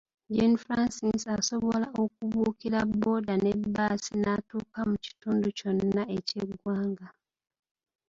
Jane 0.33 0.57
Frances 0.63 1.21
asobola 1.37 1.87
okubuukira 2.01 2.79
booda 3.01 3.33
ne 3.43 3.51
bbaasi 3.61 4.13
n'atuuka 4.17 4.79
mu 4.89 4.97
kitundu 5.05 5.47
kyonna 5.57 6.03
eky’eggwanga. 6.17 7.07